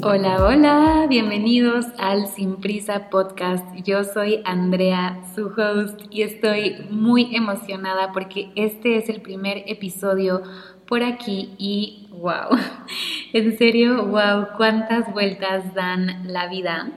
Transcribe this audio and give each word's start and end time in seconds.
Hola, 0.00 0.44
hola, 0.44 1.06
bienvenidos 1.08 1.86
al 1.98 2.28
Sin 2.28 2.60
Prisa 2.60 3.10
Podcast. 3.10 3.64
Yo 3.84 4.04
soy 4.04 4.42
Andrea, 4.44 5.20
su 5.34 5.48
host, 5.48 6.00
y 6.08 6.22
estoy 6.22 6.86
muy 6.88 7.34
emocionada 7.34 8.12
porque 8.12 8.52
este 8.54 8.96
es 8.96 9.08
el 9.08 9.20
primer 9.20 9.64
episodio 9.66 10.44
por 10.86 11.02
aquí 11.02 11.50
y 11.58 12.06
wow, 12.12 12.56
en 13.32 13.58
serio, 13.58 14.06
wow, 14.06 14.56
cuántas 14.56 15.12
vueltas 15.12 15.74
dan 15.74 16.32
la 16.32 16.48
vida. 16.48 16.92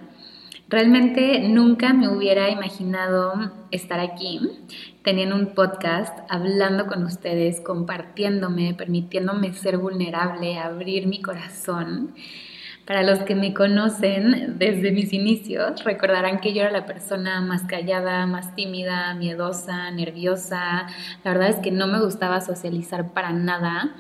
Realmente 0.70 1.40
nunca 1.50 1.94
me 1.94 2.08
hubiera 2.08 2.52
imaginado 2.52 3.34
estar 3.72 4.00
aquí, 4.00 4.40
teniendo 5.04 5.36
un 5.36 5.56
podcast, 5.56 6.20
hablando 6.30 6.86
con 6.86 7.04
ustedes, 7.04 7.62
compartiéndome, 7.62 8.76
permitiéndome 8.76 9.54
ser 9.54 9.80
vulnerable, 9.80 10.60
abrir 10.60 11.08
mi 11.08 11.20
corazón. 11.20 12.14
Para 12.86 13.04
los 13.04 13.20
que 13.20 13.36
me 13.36 13.54
conocen 13.54 14.58
desde 14.58 14.92
mis 14.92 15.14
inicios, 15.14 15.84
recordarán 15.84 16.40
que 16.40 16.54
yo 16.54 16.62
era 16.62 16.72
la 16.72 16.88
persona 16.88 17.40
más 17.40 17.64
callada, 17.64 18.26
más 18.26 18.56
tímida, 18.56 19.14
miedosa, 19.14 19.92
nerviosa. 19.92 20.88
La 21.24 21.32
verdad 21.32 21.50
es 21.50 21.58
que 21.58 21.72
no 21.72 21.86
me 21.86 22.02
gustaba 22.02 22.42
socializar 22.42 23.14
para 23.14 23.32
nada. 23.34 23.96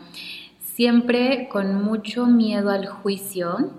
Siempre 0.59 1.47
con 1.49 1.75
mucho 1.83 2.25
miedo 2.25 2.71
al 2.71 2.87
juicio, 2.87 3.71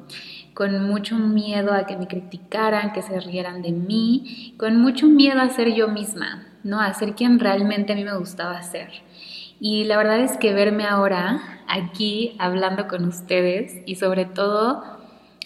con 0.55 0.87
mucho 0.87 1.17
miedo 1.17 1.73
a 1.73 1.85
que 1.85 1.97
me 1.97 2.07
criticaran, 2.07 2.93
que 2.93 3.03
se 3.03 3.19
rieran 3.21 3.61
de 3.61 3.73
mí, 3.73 4.55
con 4.57 4.77
mucho 4.77 5.09
miedo 5.09 5.41
a 5.41 5.49
ser 5.49 5.75
yo 5.75 5.89
misma, 5.89 6.47
¿no? 6.63 6.81
A 6.81 6.95
ser 6.95 7.15
quien 7.15 7.41
realmente 7.41 7.93
a 7.93 7.97
mí 7.97 8.05
me 8.05 8.17
gustaba 8.17 8.63
ser. 8.63 8.89
Y 9.65 9.85
la 9.85 9.97
verdad 9.97 10.19
es 10.19 10.39
que 10.39 10.53
verme 10.53 10.83
ahora 10.87 11.41
aquí 11.69 12.35
hablando 12.41 12.89
con 12.89 13.05
ustedes 13.05 13.81
y 13.87 13.95
sobre 13.95 14.25
todo 14.25 14.83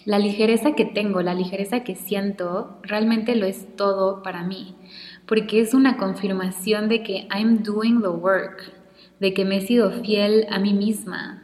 la 0.05 0.17
ligereza 0.17 0.73
que 0.73 0.85
tengo, 0.85 1.21
la 1.21 1.35
ligereza 1.35 1.83
que 1.83 1.93
siento, 1.93 2.79
realmente 2.81 3.35
lo 3.35 3.45
es 3.45 3.75
todo 3.75 4.23
para 4.23 4.43
mí, 4.43 4.73
porque 5.27 5.59
es 5.59 5.75
una 5.75 5.97
confirmación 5.97 6.89
de 6.89 7.03
que 7.03 7.27
I'm 7.29 7.61
doing 7.61 8.01
the 8.01 8.07
work, 8.07 8.73
de 9.19 9.35
que 9.35 9.45
me 9.45 9.57
he 9.57 9.61
sido 9.61 9.91
fiel 9.91 10.47
a 10.49 10.57
mí 10.57 10.73
misma, 10.73 11.43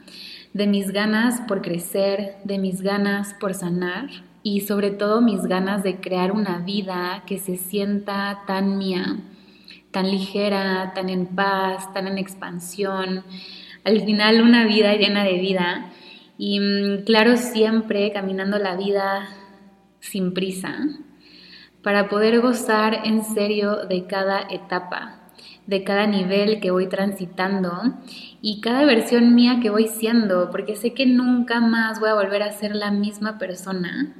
de 0.53 0.65
mis 0.65 0.91
ganas 0.91 1.41
por 1.41 1.61
crecer, 1.61 2.37
de 2.43 2.57
mis 2.57 2.81
ganas 2.81 3.35
por 3.35 3.53
sanar 3.53 4.09
y 4.41 4.61
sobre 4.61 4.89
todo 4.89 5.21
mis 5.21 5.43
ganas 5.43 5.83
de 5.83 5.97
crear 5.97 6.31
una 6.31 6.57
vida 6.57 7.21
que 7.27 7.37
se 7.37 7.55
sienta 7.55 8.41
tan 8.47 8.79
mía, 8.79 9.19
tan 9.93 10.11
ligera, 10.11 10.91
tan 10.93 11.09
en 11.09 11.27
paz, 11.27 11.93
tan 11.93 12.07
en 12.07 12.17
expansión. 12.17 13.23
Al 13.85 14.01
final 14.01 14.41
una 14.41 14.65
vida 14.65 14.95
llena 14.95 15.23
de 15.23 15.39
vida 15.39 15.91
y 16.37 16.59
mm, 16.59 17.03
claro, 17.05 17.37
siempre 17.37 18.11
caminando 18.11 18.57
la 18.57 18.75
vida 18.75 19.29
sin 20.01 20.33
prisa 20.33 20.75
para 21.81 22.09
poder 22.09 22.41
gozar 22.41 23.01
en 23.05 23.23
serio 23.23 23.85
de 23.85 24.07
cada 24.07 24.47
etapa, 24.49 25.19
de 25.67 25.83
cada 25.83 26.07
nivel 26.07 26.59
que 26.59 26.71
voy 26.71 26.87
transitando 26.87 27.71
y 28.41 28.61
cada 28.61 28.85
versión 28.85 29.35
mía 29.35 29.59
que 29.61 29.69
voy 29.69 29.87
siendo, 29.87 30.49
porque 30.49 30.75
sé 30.75 30.93
que 30.93 31.05
nunca 31.05 31.59
más 31.59 31.99
voy 31.99 32.09
a 32.09 32.15
volver 32.15 32.41
a 32.41 32.51
ser 32.51 32.75
la 32.75 32.89
misma 32.89 33.37
persona 33.37 34.15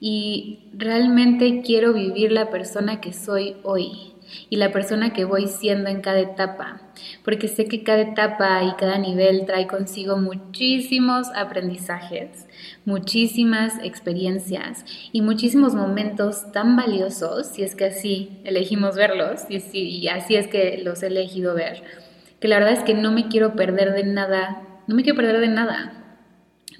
y 0.00 0.70
realmente 0.72 1.62
quiero 1.64 1.92
vivir 1.92 2.32
la 2.32 2.50
persona 2.50 3.00
que 3.00 3.12
soy 3.12 3.56
hoy 3.62 4.14
y 4.48 4.56
la 4.56 4.72
persona 4.72 5.12
que 5.12 5.24
voy 5.24 5.48
siendo 5.48 5.90
en 5.90 6.00
cada 6.00 6.20
etapa, 6.20 6.80
porque 7.24 7.48
sé 7.48 7.66
que 7.66 7.82
cada 7.82 8.00
etapa 8.00 8.62
y 8.64 8.72
cada 8.76 8.96
nivel 8.98 9.44
trae 9.44 9.66
consigo 9.66 10.16
muchísimos 10.16 11.28
aprendizajes, 11.34 12.46
muchísimas 12.84 13.74
experiencias 13.82 14.84
y 15.12 15.22
muchísimos 15.22 15.74
momentos 15.74 16.50
tan 16.52 16.76
valiosos, 16.76 17.48
si 17.48 17.62
es 17.62 17.74
que 17.74 17.86
así 17.86 18.40
elegimos 18.44 18.96
verlos 18.96 19.42
y, 19.48 19.78
y 19.78 20.08
así 20.08 20.36
es 20.36 20.46
que 20.48 20.80
los 20.82 21.02
he 21.02 21.08
elegido 21.08 21.54
ver, 21.54 21.82
que 22.38 22.48
la 22.48 22.58
verdad 22.58 22.74
es 22.74 22.84
que 22.84 22.94
no 22.94 23.12
me 23.12 23.28
quiero 23.28 23.54
perder 23.54 23.92
de 23.92 24.04
nada, 24.04 24.80
no 24.86 24.94
me 24.94 25.02
quiero 25.02 25.16
perder 25.16 25.40
de 25.40 25.48
nada. 25.48 25.99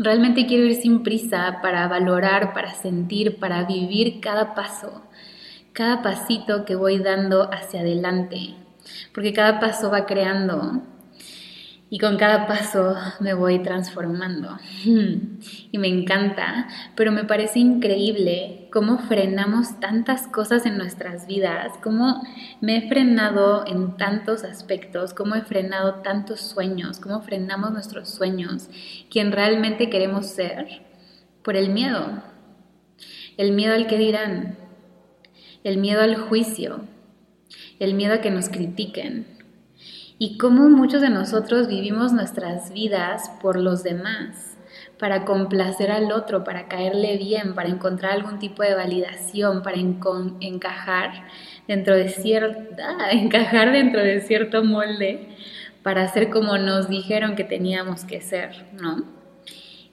Realmente 0.00 0.46
quiero 0.46 0.64
ir 0.64 0.74
sin 0.74 1.04
prisa 1.04 1.60
para 1.62 1.86
valorar, 1.86 2.52
para 2.54 2.74
sentir, 2.74 3.38
para 3.38 3.62
vivir 3.64 4.20
cada 4.20 4.54
paso 4.54 5.02
cada 5.72 6.02
pasito 6.02 6.64
que 6.64 6.74
voy 6.74 6.98
dando 6.98 7.48
hacia 7.52 7.80
adelante, 7.80 8.54
porque 9.14 9.32
cada 9.32 9.60
paso 9.60 9.90
va 9.90 10.06
creando 10.06 10.82
y 11.92 11.98
con 11.98 12.16
cada 12.16 12.46
paso 12.46 12.94
me 13.18 13.34
voy 13.34 13.58
transformando. 13.58 14.56
Y 15.72 15.78
me 15.78 15.88
encanta, 15.88 16.68
pero 16.96 17.12
me 17.12 17.24
parece 17.24 17.60
increíble 17.60 18.68
cómo 18.72 18.98
frenamos 18.98 19.78
tantas 19.78 20.26
cosas 20.26 20.66
en 20.66 20.76
nuestras 20.76 21.26
vidas, 21.26 21.72
cómo 21.82 22.22
me 22.60 22.76
he 22.76 22.88
frenado 22.88 23.64
en 23.66 23.96
tantos 23.96 24.42
aspectos, 24.44 25.14
cómo 25.14 25.36
he 25.36 25.42
frenado 25.42 26.02
tantos 26.02 26.40
sueños, 26.40 26.98
cómo 26.98 27.22
frenamos 27.22 27.72
nuestros 27.72 28.10
sueños, 28.10 28.68
quien 29.10 29.32
realmente 29.32 29.90
queremos 29.90 30.26
ser, 30.26 30.82
por 31.42 31.56
el 31.56 31.70
miedo. 31.70 32.22
El 33.36 33.52
miedo 33.52 33.74
al 33.74 33.86
que 33.86 33.96
dirán, 33.96 34.58
el 35.64 35.78
miedo 35.78 36.02
al 36.02 36.16
juicio, 36.16 36.84
el 37.78 37.94
miedo 37.94 38.14
a 38.14 38.20
que 38.20 38.30
nos 38.30 38.48
critiquen 38.48 39.39
y 40.22 40.36
cómo 40.36 40.68
muchos 40.68 41.00
de 41.00 41.08
nosotros 41.08 41.66
vivimos 41.66 42.12
nuestras 42.12 42.74
vidas 42.74 43.30
por 43.40 43.58
los 43.58 43.82
demás, 43.82 44.54
para 44.98 45.24
complacer 45.24 45.90
al 45.90 46.12
otro, 46.12 46.44
para 46.44 46.68
caerle 46.68 47.16
bien, 47.16 47.54
para 47.54 47.70
encontrar 47.70 48.12
algún 48.12 48.38
tipo 48.38 48.62
de 48.62 48.74
validación, 48.74 49.62
para 49.62 49.78
encajar 49.78 51.24
dentro 51.66 51.96
de 51.96 52.10
cierta, 52.10 53.10
encajar 53.12 53.72
dentro 53.72 54.02
de 54.02 54.20
cierto 54.20 54.62
molde, 54.62 55.26
para 55.82 56.06
ser 56.08 56.28
como 56.28 56.58
nos 56.58 56.90
dijeron 56.90 57.34
que 57.34 57.44
teníamos 57.44 58.04
que 58.04 58.20
ser, 58.20 58.66
¿no? 58.74 59.02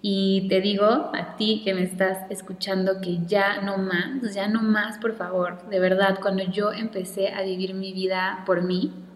Y 0.01 0.49
te 0.49 0.59
digo 0.59 1.09
a 1.13 1.37
ti 1.37 1.61
que 1.63 1.73
me 1.73 1.83
estás 1.83 2.29
escuchando 2.29 2.99
que 2.99 3.19
ya 3.25 3.61
no 3.61 3.77
más, 3.77 4.35
ya 4.35 4.49
no 4.49 4.61
más, 4.61 4.97
por 4.97 5.15
favor. 5.15 5.69
De 5.69 5.79
verdad, 5.79 6.19
cuando 6.21 6.43
yo 6.43 6.73
empecé 6.73 7.29
a 7.29 7.43
vivir 7.43 7.73
mi 7.73 7.93
vida 7.93 8.43
por 8.45 8.61
mí, 8.61 9.06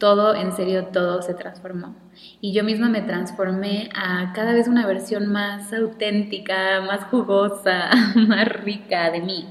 todo, 0.00 0.34
en 0.34 0.56
serio, 0.56 0.86
todo 0.86 1.22
se 1.22 1.34
transformó. 1.34 1.94
Y 2.40 2.52
yo 2.52 2.64
misma 2.64 2.88
me 2.88 3.02
transformé 3.02 3.90
a 3.94 4.32
cada 4.34 4.52
vez 4.54 4.66
una 4.66 4.86
versión 4.86 5.26
más 5.30 5.72
auténtica, 5.72 6.80
más 6.80 7.04
jugosa, 7.04 7.90
más 8.16 8.48
rica 8.48 9.12
de 9.12 9.20
mí. 9.20 9.44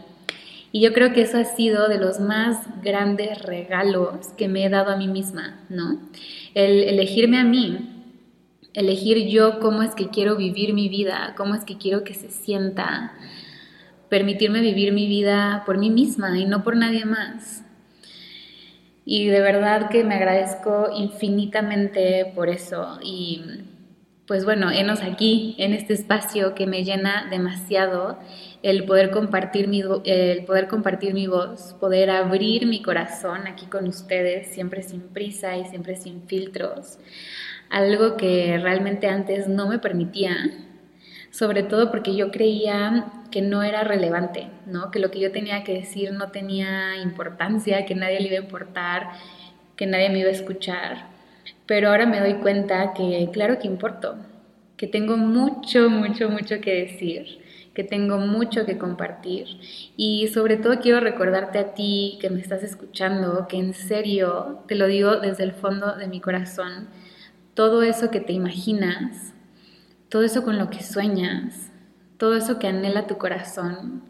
Y 0.71 0.81
yo 0.81 0.91
creo 0.91 1.13
que 1.13 1.21
eso 1.21 1.37
ha 1.37 1.45
sido 1.45 1.87
de 1.87 1.99
los 1.99 2.19
más 2.19 2.57
grandes 2.83 3.41
regalos 3.43 4.33
que 4.37 4.47
me 4.47 4.65
he 4.65 4.69
dado 4.69 4.91
a 4.91 4.97
mí 4.97 5.07
misma, 5.07 5.59
¿no? 5.69 5.99
El 6.53 6.83
elegirme 6.83 7.39
a 7.39 7.43
mí, 7.43 8.05
elegir 8.73 9.27
yo 9.29 9.59
cómo 9.59 9.83
es 9.83 9.95
que 9.95 10.09
quiero 10.09 10.35
vivir 10.35 10.73
mi 10.73 10.89
vida, 10.89 11.33
cómo 11.37 11.55
es 11.55 11.63
que 11.63 11.77
quiero 11.77 12.03
que 12.03 12.13
se 12.13 12.29
sienta, 12.29 13.13
permitirme 14.09 14.61
vivir 14.61 14.93
mi 14.93 15.07
vida 15.07 15.63
por 15.65 15.77
mí 15.77 15.89
misma 15.89 16.37
y 16.39 16.45
no 16.45 16.63
por 16.63 16.75
nadie 16.75 17.05
más. 17.05 17.63
Y 19.11 19.25
de 19.25 19.41
verdad 19.41 19.89
que 19.89 20.03
me 20.03 20.13
agradezco 20.13 20.89
infinitamente 20.95 22.31
por 22.35 22.47
eso. 22.47 22.99
Y 23.01 23.43
pues 24.27 24.45
bueno, 24.45 24.69
enos 24.69 25.01
aquí, 25.01 25.55
en 25.57 25.73
este 25.73 25.95
espacio 25.95 26.53
que 26.53 26.67
me 26.67 26.83
llena 26.83 27.25
demasiado, 27.31 28.19
el 28.61 28.85
poder 28.85 29.09
compartir 29.09 29.67
mi, 29.67 29.81
el 30.05 30.45
poder 30.45 30.67
compartir 30.67 31.15
mi 31.15 31.25
voz, 31.25 31.75
poder 31.79 32.11
abrir 32.11 32.67
mi 32.67 32.83
corazón 32.83 33.47
aquí 33.47 33.65
con 33.65 33.87
ustedes, 33.87 34.49
siempre 34.53 34.83
sin 34.83 35.01
prisa 35.01 35.57
y 35.57 35.65
siempre 35.65 35.95
sin 35.95 36.27
filtros 36.27 36.99
algo 37.69 38.17
que 38.17 38.57
realmente 38.57 39.07
antes 39.07 39.47
no 39.47 39.67
me 39.67 39.79
permitía, 39.79 40.35
sobre 41.31 41.63
todo 41.63 41.91
porque 41.91 42.15
yo 42.15 42.31
creía 42.31 43.05
que 43.31 43.41
no 43.41 43.63
era 43.63 43.83
relevante, 43.83 44.47
¿no? 44.65 44.91
que 44.91 44.99
lo 44.99 45.11
que 45.11 45.19
yo 45.19 45.31
tenía 45.31 45.63
que 45.63 45.73
decir 45.73 46.11
no 46.11 46.31
tenía 46.31 46.97
importancia, 46.97 47.85
que 47.85 47.95
nadie 47.95 48.19
le 48.19 48.27
iba 48.29 48.37
a 48.37 48.43
importar, 48.43 49.09
que 49.75 49.85
nadie 49.85 50.09
me 50.09 50.19
iba 50.19 50.29
a 50.29 50.33
escuchar. 50.33 51.07
Pero 51.65 51.89
ahora 51.89 52.05
me 52.05 52.19
doy 52.19 52.35
cuenta 52.35 52.93
que 52.93 53.29
claro 53.31 53.59
que 53.59 53.67
importo, 53.67 54.17
que 54.75 54.87
tengo 54.87 55.17
mucho, 55.17 55.89
mucho, 55.89 56.29
mucho 56.29 56.59
que 56.61 56.73
decir, 56.73 57.39
que 57.73 57.83
tengo 57.83 58.17
mucho 58.17 58.65
que 58.65 58.77
compartir. 58.77 59.47
Y 59.95 60.27
sobre 60.29 60.57
todo 60.57 60.79
quiero 60.79 60.99
recordarte 60.99 61.59
a 61.59 61.73
ti 61.73 62.17
que 62.19 62.29
me 62.29 62.41
estás 62.41 62.63
escuchando, 62.63 63.47
que 63.47 63.57
en 63.57 63.73
serio, 63.73 64.63
te 64.67 64.75
lo 64.75 64.87
digo 64.87 65.17
desde 65.17 65.43
el 65.43 65.51
fondo 65.53 65.95
de 65.95 66.07
mi 66.07 66.19
corazón, 66.19 66.87
todo 67.53 67.83
eso 67.83 68.09
que 68.09 68.19
te 68.19 68.33
imaginas, 68.33 69.33
todo 70.09 70.23
eso 70.23 70.43
con 70.43 70.57
lo 70.57 70.69
que 70.69 70.83
sueñas, 70.83 71.71
todo 72.17 72.35
eso 72.35 72.59
que 72.59 72.67
anhela 72.67 73.07
tu 73.07 73.17
corazón, 73.17 74.03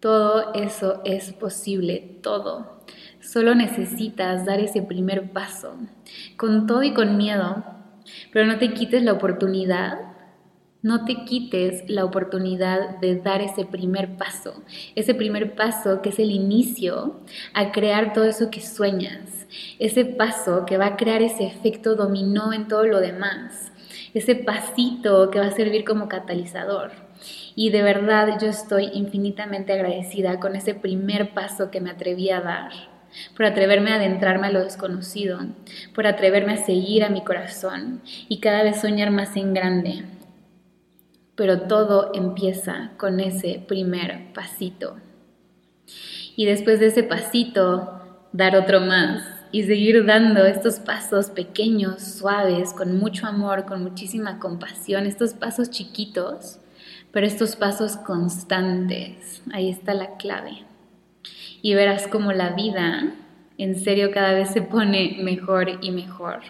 todo 0.00 0.52
eso 0.54 1.02
es 1.04 1.32
posible, 1.32 2.18
todo. 2.22 2.80
Solo 3.20 3.54
necesitas 3.54 4.46
dar 4.46 4.60
ese 4.60 4.82
primer 4.82 5.32
paso, 5.32 5.76
con 6.36 6.66
todo 6.66 6.82
y 6.82 6.94
con 6.94 7.16
miedo, 7.16 7.64
pero 8.32 8.46
no 8.46 8.58
te 8.58 8.72
quites 8.72 9.02
la 9.02 9.12
oportunidad, 9.12 10.05
no 10.86 11.04
te 11.04 11.24
quites 11.24 11.82
la 11.88 12.04
oportunidad 12.04 12.98
de 13.00 13.16
dar 13.16 13.42
ese 13.42 13.64
primer 13.64 14.16
paso, 14.16 14.62
ese 14.94 15.16
primer 15.16 15.56
paso 15.56 16.00
que 16.00 16.10
es 16.10 16.20
el 16.20 16.30
inicio 16.30 17.18
a 17.54 17.72
crear 17.72 18.12
todo 18.12 18.24
eso 18.24 18.52
que 18.52 18.60
sueñas, 18.60 19.48
ese 19.80 20.04
paso 20.04 20.64
que 20.64 20.78
va 20.78 20.86
a 20.86 20.96
crear 20.96 21.22
ese 21.22 21.44
efecto 21.44 21.96
dominó 21.96 22.52
en 22.52 22.68
todo 22.68 22.84
lo 22.86 23.00
demás, 23.00 23.72
ese 24.14 24.36
pasito 24.36 25.28
que 25.30 25.40
va 25.40 25.46
a 25.46 25.56
servir 25.56 25.84
como 25.84 26.06
catalizador. 26.06 26.92
Y 27.56 27.70
de 27.70 27.82
verdad 27.82 28.38
yo 28.40 28.46
estoy 28.46 28.90
infinitamente 28.92 29.72
agradecida 29.72 30.38
con 30.38 30.54
ese 30.54 30.76
primer 30.76 31.34
paso 31.34 31.72
que 31.72 31.80
me 31.80 31.90
atreví 31.90 32.30
a 32.30 32.40
dar 32.40 32.70
por 33.34 33.46
atreverme 33.46 33.90
a 33.90 33.96
adentrarme 33.96 34.46
a 34.48 34.50
lo 34.50 34.62
desconocido, 34.62 35.40
por 35.94 36.06
atreverme 36.06 36.52
a 36.52 36.64
seguir 36.64 37.02
a 37.02 37.08
mi 37.08 37.24
corazón 37.24 38.02
y 38.28 38.38
cada 38.38 38.62
vez 38.62 38.82
soñar 38.82 39.10
más 39.10 39.36
en 39.36 39.54
grande, 39.54 40.04
pero 41.36 41.62
todo 41.62 42.10
empieza 42.14 42.92
con 42.96 43.20
ese 43.20 43.62
primer 43.68 44.32
pasito. 44.32 44.96
Y 46.34 46.46
después 46.46 46.80
de 46.80 46.86
ese 46.86 47.02
pasito, 47.02 48.00
dar 48.32 48.56
otro 48.56 48.80
más 48.80 49.22
y 49.52 49.62
seguir 49.62 50.04
dando 50.04 50.44
estos 50.44 50.80
pasos 50.80 51.30
pequeños, 51.30 52.02
suaves, 52.02 52.72
con 52.72 52.98
mucho 52.98 53.26
amor, 53.26 53.66
con 53.66 53.82
muchísima 53.82 54.38
compasión, 54.38 55.06
estos 55.06 55.34
pasos 55.34 55.70
chiquitos, 55.70 56.58
pero 57.12 57.26
estos 57.26 57.54
pasos 57.54 57.96
constantes. 57.96 59.42
Ahí 59.52 59.70
está 59.70 59.94
la 59.94 60.16
clave. 60.16 60.64
Y 61.62 61.74
verás 61.74 62.08
como 62.08 62.32
la 62.32 62.50
vida 62.50 63.14
en 63.58 63.78
serio 63.78 64.10
cada 64.12 64.32
vez 64.32 64.50
se 64.50 64.62
pone 64.62 65.18
mejor 65.22 65.78
y 65.80 65.90
mejor. 65.90 66.40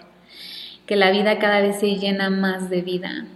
Que 0.86 0.96
la 0.96 1.10
vida 1.10 1.38
cada 1.38 1.60
vez 1.60 1.80
se 1.80 1.96
llena 1.96 2.30
más 2.30 2.70
de 2.70 2.82
vida 2.82 3.26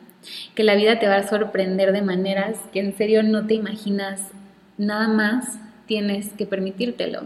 que 0.55 0.65
la 0.65 0.75
vida 0.75 0.99
te 0.99 1.09
va 1.09 1.17
a 1.17 1.29
sorprender 1.29 1.93
de 1.93 2.03
maneras 2.03 2.59
que 2.73 2.81
en 2.81 2.97
serio 2.97 3.23
no 3.23 3.47
te 3.47 3.55
imaginas, 3.55 4.23
nada 4.79 5.09
más 5.09 5.59
tienes 5.87 6.31
que 6.33 6.47
permitírtelo. 6.47 7.25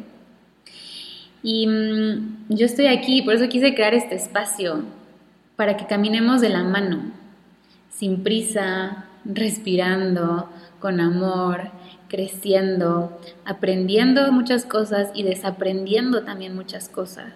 Y 1.43 1.67
mm, 1.67 2.47
yo 2.49 2.67
estoy 2.67 2.87
aquí, 2.87 3.23
por 3.23 3.35
eso 3.35 3.49
quise 3.49 3.75
crear 3.75 3.95
este 3.95 4.15
espacio, 4.15 4.85
para 5.57 5.77
que 5.77 5.87
caminemos 5.87 6.41
de 6.41 6.49
la 6.49 6.63
mano, 6.63 7.13
sin 7.91 8.23
prisa, 8.23 9.05
respirando, 9.25 10.51
con 10.81 11.01
amor, 11.01 11.71
creciendo, 12.15 13.19
aprendiendo 13.45 14.31
muchas 14.31 14.65
cosas 14.65 15.11
y 15.15 15.25
desaprendiendo 15.25 16.23
también 16.23 16.55
muchas 16.55 16.89
cosas, 16.89 17.33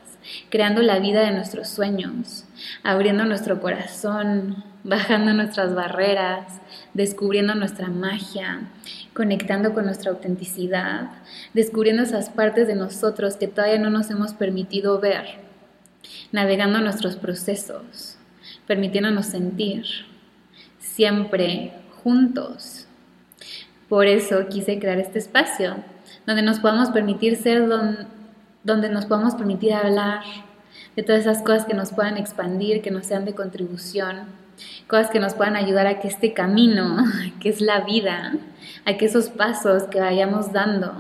creando 0.51 0.83
la 0.83 1.01
vida 1.01 1.23
de 1.23 1.33
nuestros 1.33 1.67
sueños, 1.67 2.45
abriendo 2.85 3.25
nuestro 3.25 3.61
corazón, 3.61 4.63
bajando 4.85 5.33
nuestras 5.35 5.75
barreras, 5.75 6.61
descubriendo 6.95 7.57
nuestra 7.57 7.89
magia, 7.89 8.71
conectando 9.15 9.75
con 9.75 9.85
nuestra 9.85 10.13
autenticidad, 10.13 11.11
descubriendo 11.55 12.05
esas 12.05 12.31
partes 12.31 12.69
de 12.69 12.77
nosotros 12.77 13.35
que 13.35 13.49
todavía 13.49 13.81
no 13.81 13.91
nos 13.91 14.09
hemos 14.13 14.33
permitido 14.33 15.01
ver, 15.01 15.41
navegando 16.31 16.79
nuestros 16.79 17.17
procesos, 17.17 18.17
permitiéndonos 18.69 19.27
sentir, 19.27 19.87
siempre 20.79 21.73
juntos. 22.05 22.88
Por 23.89 24.07
eso 24.07 24.49
quise 24.49 24.79
crear 24.79 24.99
este 24.99 25.19
espacio, 25.19 25.77
donde 26.27 26.43
nos 26.43 26.61
podamos 26.61 26.91
permitir 26.91 27.37
ser, 27.37 27.69
donde 28.65 28.89
nos 28.89 29.07
podamos 29.07 29.35
permitir 29.35 29.73
hablar 29.73 30.23
de 30.95 31.03
todas 31.03 31.23
esas 31.23 31.43
cosas 31.43 31.65
que 31.65 31.75
nos 31.75 31.93
puedan 31.93 32.17
expandir, 32.17 32.83
que 32.83 32.91
nos 32.91 33.07
sean 33.07 33.25
de 33.25 33.35
contribución 33.35 34.39
cosas 34.87 35.11
que 35.11 35.21
nos 35.21 35.35
puedan 35.35 35.57
ayudar 35.57 35.87
a 35.87 36.01
que 36.01 36.09
este 36.09 36.33
camino, 36.33 37.05
que 37.41 37.49
es 37.49 37.61
la 37.61 37.81
vida, 37.81 38.35
a 38.85 38.97
que 38.97 39.07
esos 39.07 39.29
pasos 39.29 39.85
que 39.85 40.01
vayamos 40.01 40.53
dando 40.53 40.95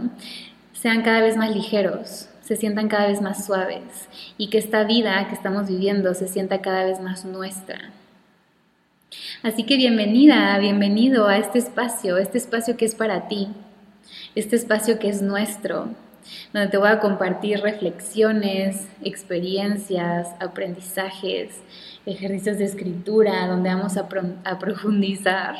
sean 0.72 1.02
cada 1.02 1.20
vez 1.20 1.36
más 1.36 1.54
ligeros, 1.54 2.28
se 2.42 2.56
sientan 2.56 2.88
cada 2.88 3.08
vez 3.08 3.20
más 3.20 3.44
suaves 3.44 4.08
y 4.38 4.48
que 4.48 4.58
esta 4.58 4.84
vida 4.84 5.26
que 5.28 5.34
estamos 5.34 5.68
viviendo 5.68 6.14
se 6.14 6.28
sienta 6.28 6.60
cada 6.60 6.84
vez 6.84 7.00
más 7.00 7.24
nuestra. 7.24 7.90
Así 9.42 9.64
que 9.64 9.78
bienvenida, 9.78 10.58
bienvenido 10.58 11.28
a 11.28 11.38
este 11.38 11.58
espacio, 11.58 12.18
este 12.18 12.36
espacio 12.36 12.76
que 12.76 12.84
es 12.84 12.94
para 12.94 13.26
ti, 13.26 13.48
este 14.34 14.54
espacio 14.56 14.98
que 14.98 15.08
es 15.08 15.22
nuestro, 15.22 15.88
donde 16.52 16.68
te 16.68 16.76
voy 16.76 16.88
a 16.90 17.00
compartir 17.00 17.60
reflexiones, 17.60 18.86
experiencias, 19.02 20.28
aprendizajes, 20.40 21.62
ejercicios 22.04 22.58
de 22.58 22.66
escritura, 22.66 23.46
donde 23.46 23.70
vamos 23.70 23.96
a, 23.96 24.08
profundizar, 24.58 25.54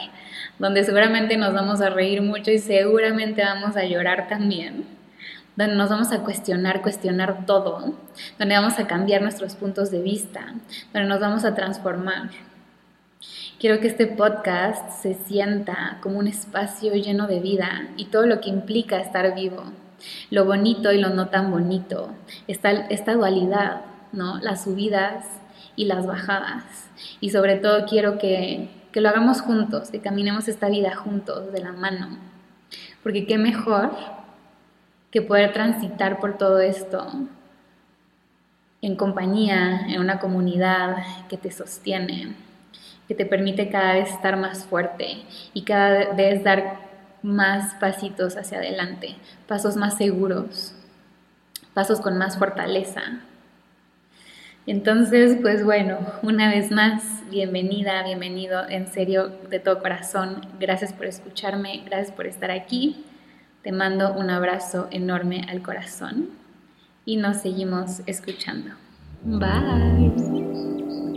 donde 0.58 0.84
seguramente 0.84 1.38
nos 1.38 1.54
vamos 1.54 1.80
a 1.80 1.88
reír 1.88 2.20
mucho 2.20 2.50
y 2.50 2.58
seguramente 2.58 3.42
vamos 3.42 3.78
a 3.78 3.84
llorar 3.84 4.28
también, 4.28 4.84
donde 5.56 5.74
nos 5.74 5.88
vamos 5.88 6.12
a 6.12 6.18
cuestionar, 6.18 6.82
cuestionar 6.82 7.46
todo, 7.46 7.94
donde 8.38 8.54
vamos 8.54 8.78
a 8.78 8.86
cambiar 8.86 9.22
nuestros 9.22 9.56
puntos 9.56 9.90
de 9.90 10.02
vista, 10.02 10.52
donde 10.92 11.08
nos 11.08 11.20
vamos 11.20 11.46
a 11.46 11.54
transformar. 11.54 12.28
Quiero 13.58 13.80
que 13.80 13.88
este 13.88 14.06
podcast 14.06 15.02
se 15.02 15.14
sienta 15.14 15.98
como 16.00 16.20
un 16.20 16.28
espacio 16.28 16.94
lleno 16.94 17.26
de 17.26 17.40
vida 17.40 17.88
y 17.96 18.06
todo 18.06 18.26
lo 18.26 18.40
que 18.40 18.48
implica 18.48 19.00
estar 19.00 19.34
vivo, 19.34 19.64
lo 20.30 20.44
bonito 20.44 20.92
y 20.92 21.00
lo 21.00 21.08
no 21.10 21.28
tan 21.28 21.50
bonito, 21.50 22.10
esta, 22.46 22.70
esta 22.70 23.14
dualidad, 23.14 23.80
¿no? 24.12 24.38
Las 24.38 24.62
subidas 24.62 25.26
y 25.74 25.86
las 25.86 26.06
bajadas. 26.06 26.62
Y 27.20 27.30
sobre 27.30 27.56
todo 27.56 27.86
quiero 27.86 28.18
que, 28.18 28.70
que 28.92 29.00
lo 29.00 29.08
hagamos 29.08 29.40
juntos, 29.40 29.90
que 29.90 30.00
caminemos 30.00 30.46
esta 30.46 30.68
vida 30.68 30.94
juntos, 30.94 31.52
de 31.52 31.60
la 31.60 31.72
mano. 31.72 32.18
Porque 33.02 33.26
qué 33.26 33.38
mejor 33.38 33.90
que 35.10 35.22
poder 35.22 35.52
transitar 35.52 36.20
por 36.20 36.38
todo 36.38 36.60
esto 36.60 37.04
en 38.80 38.94
compañía, 38.94 39.88
en 39.88 40.00
una 40.00 40.20
comunidad 40.20 40.98
que 41.28 41.36
te 41.36 41.50
sostiene, 41.50 42.36
que 43.08 43.14
te 43.14 43.26
permite 43.26 43.70
cada 43.70 43.94
vez 43.94 44.10
estar 44.10 44.37
más 44.37 44.64
fuerte 44.64 45.22
y 45.55 45.62
cada 45.62 46.12
vez 46.12 46.44
dar 46.44 46.87
más 47.22 47.75
pasitos 47.76 48.37
hacia 48.37 48.58
adelante, 48.58 49.16
pasos 49.49 49.76
más 49.76 49.96
seguros, 49.96 50.75
pasos 51.75 52.00
con 52.00 52.16
más 52.19 52.38
fortaleza, 52.38 53.22
entonces, 54.69 55.38
pues 55.40 55.64
bueno, 55.64 55.97
una 56.23 56.50
vez 56.50 56.71
más, 56.71 57.23
bienvenida, 57.30 58.02
bienvenido, 58.04 58.68
en 58.68 58.87
serio, 58.87 59.32
de 59.49 59.61
todo 59.61 59.78
corazón. 59.78 60.42
Gracias 60.61 60.92
por 60.92 61.06
escucharme, 61.06 61.82
gracias 61.87 62.14
por 62.14 62.26
estar 62.26 62.50
aquí. 62.50 63.02
Te 63.62 63.73
mando 63.73 64.12
un 64.12 64.28
abrazo 64.28 64.87
enorme 64.90 65.47
al 65.49 65.62
corazón 65.62 66.28
y 67.06 67.16
nos 67.16 67.38
seguimos 67.38 68.02
escuchando. 68.04 68.73
Bye. 69.25 71.07